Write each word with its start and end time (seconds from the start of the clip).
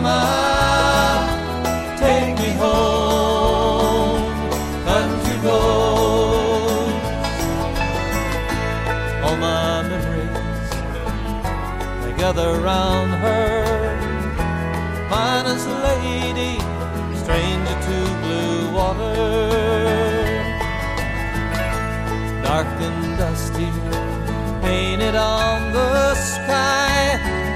Mama, 0.00 1.26
take 1.98 2.38
me 2.38 2.52
home. 2.52 4.22
Country 4.84 5.36
roads, 5.42 7.08
all 9.24 9.36
my 9.36 9.82
memories 9.90 10.70
they 12.04 12.12
gather 12.16 12.60
round 12.60 13.10
her. 13.24 13.64
Finest 15.10 15.68
lady, 15.88 16.54
stranger 17.22 17.76
to 17.86 17.98
blue 18.22 18.70
water 18.76 19.58
dark 22.44 22.68
and 22.88 23.18
dusty, 23.18 23.70
painted 24.62 25.16
on 25.16 25.72
the 25.72 26.14
sky. 26.14 26.87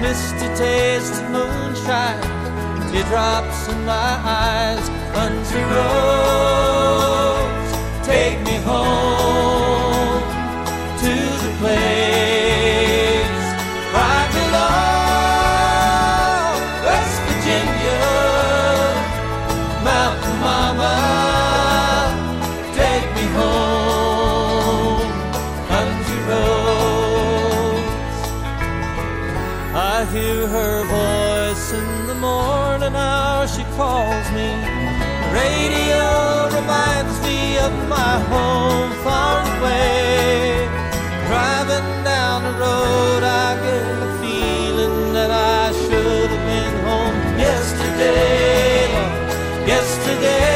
Misty 0.00 0.48
taste 0.56 1.22
of 1.22 1.30
moonshine, 1.30 2.22
teardrops 2.90 3.68
in 3.68 3.84
my 3.84 3.92
eyes. 4.24 4.88
Country 5.14 5.62
roads, 5.62 6.89
hear 30.12 30.48
her 30.48 30.82
voice 30.84 31.72
in 31.72 32.06
the 32.08 32.14
morning 32.14 32.96
hour, 32.96 33.46
she 33.46 33.62
calls 33.78 34.28
me. 34.32 34.50
The 35.22 35.30
radio 35.42 36.48
reminds 36.58 37.16
me 37.22 37.58
of 37.58 37.72
my 37.88 38.18
home 38.32 38.90
far 39.04 39.38
away. 39.58 40.66
Driving 41.28 41.90
down 42.02 42.42
the 42.42 42.58
road, 42.58 43.22
I 43.22 43.54
get 43.66 44.02
a 44.08 44.10
feeling 44.20 45.12
that 45.12 45.30
I 45.30 45.70
should 45.82 46.30
have 46.34 46.44
been 46.50 46.74
home 46.88 47.38
yesterday, 47.38 48.90
yesterday. 49.64 50.49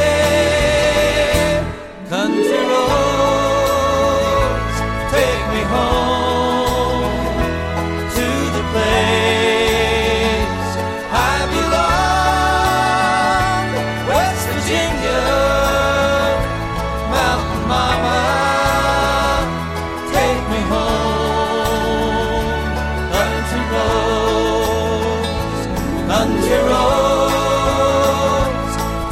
Country 26.25 26.57